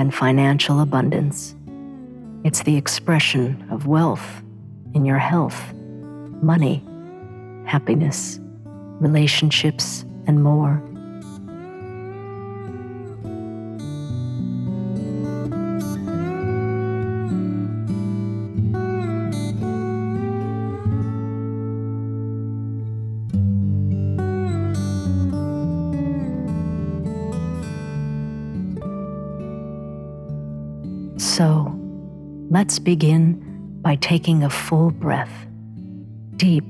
than 0.00 0.10
financial 0.10 0.80
abundance. 0.80 1.54
It's 2.42 2.62
the 2.62 2.78
expression 2.78 3.68
of 3.70 3.86
wealth 3.86 4.42
in 4.94 5.04
your 5.04 5.18
health, 5.18 5.74
money, 6.40 6.82
happiness, 7.66 8.40
relationships, 8.98 10.06
and 10.26 10.42
more. 10.42 10.82
Let's 32.52 32.80
begin 32.80 33.78
by 33.80 33.94
taking 33.94 34.42
a 34.42 34.50
full 34.50 34.90
breath 34.90 35.46
deep 36.34 36.64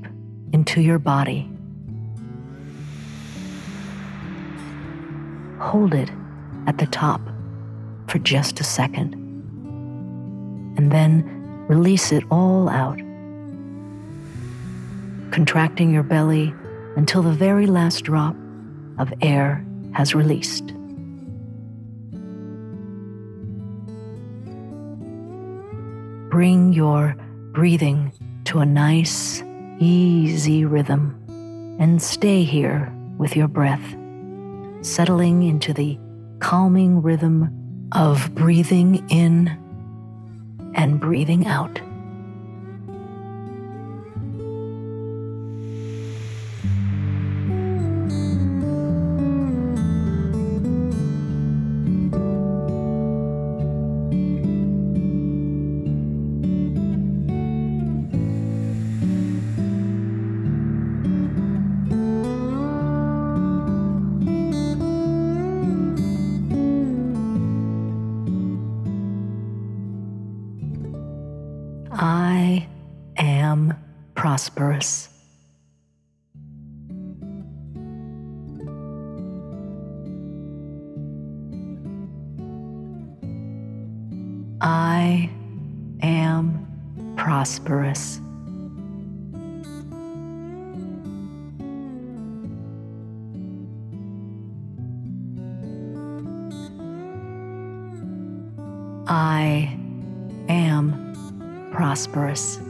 into 0.53 0.83
your 0.83 0.99
body. 0.99 1.51
Hold 5.59 5.95
it 5.95 6.11
at 6.67 6.77
the 6.77 6.87
top 6.87 7.23
for 8.09 8.19
just 8.19 8.61
a 8.61 8.65
second, 8.65 9.15
and 10.77 10.93
then 10.93 11.25
release 11.67 12.13
it 12.13 12.25
all 12.31 12.69
out, 12.69 12.99
contracting 15.31 15.95
your 15.95 16.03
belly 16.03 16.55
until 16.97 17.23
the 17.23 17.33
very 17.33 17.67
last 17.67 18.03
drop 18.03 18.37
of 18.99 19.15
air 19.23 19.65
has 19.95 20.15
released. 20.15 20.75
Bring 26.41 26.73
your 26.73 27.17
breathing 27.53 28.15
to 28.47 28.61
a 28.61 28.65
nice, 28.65 29.43
easy 29.79 30.65
rhythm 30.65 31.15
and 31.79 32.01
stay 32.01 32.45
here 32.45 32.91
with 33.19 33.37
your 33.37 33.47
breath, 33.47 33.95
settling 34.81 35.43
into 35.43 35.75
the 35.75 35.99
calming 36.39 37.03
rhythm 37.03 37.89
of 37.93 38.35
breathing 38.35 39.07
in 39.11 39.49
and 40.75 40.99
breathing 40.99 41.47
out. 41.47 41.79
Am 73.51 73.77
prosperous. 74.15 75.09
I 84.61 85.31
am 86.03 87.15
prosperous. 87.17 88.21
I 99.09 99.77
am 100.49 101.71
prosperous. 101.73 102.61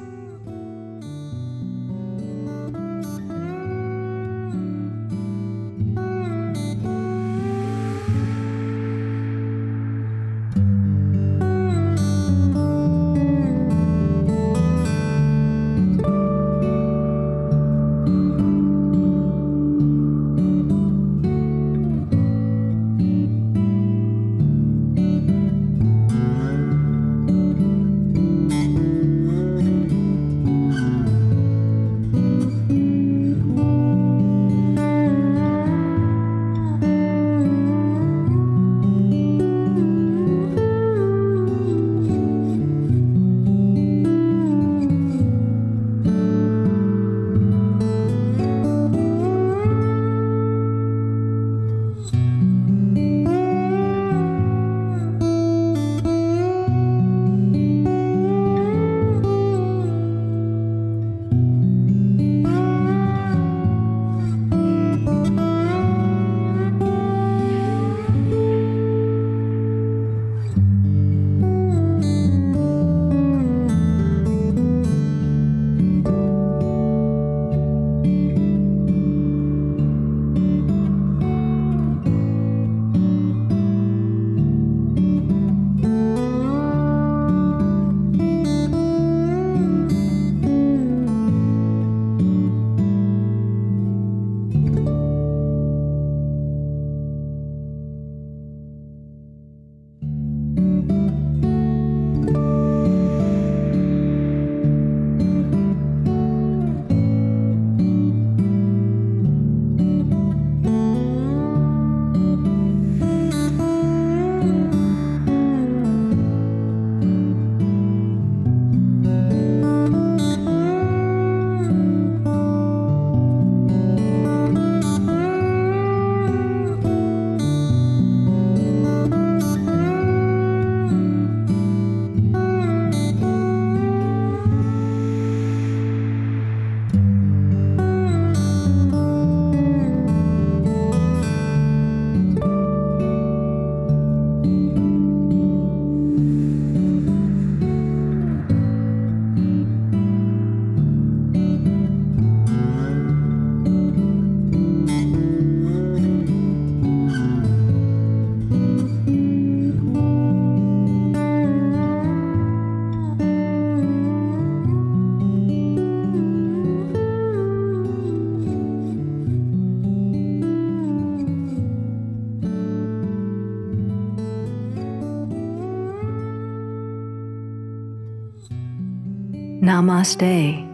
Namaste, 179.60 180.64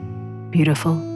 beautiful. 0.53 1.16